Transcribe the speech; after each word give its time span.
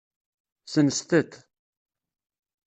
Senset-t. 0.65 1.31